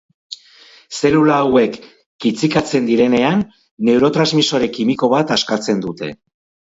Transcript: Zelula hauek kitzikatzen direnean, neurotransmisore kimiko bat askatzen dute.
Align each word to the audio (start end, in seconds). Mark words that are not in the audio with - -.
Zelula 1.01 1.35
hauek 1.41 1.75
kitzikatzen 2.25 2.89
direnean, 2.91 3.45
neurotransmisore 3.91 4.71
kimiko 4.79 5.11
bat 5.17 5.35
askatzen 5.37 5.85
dute. 5.89 6.11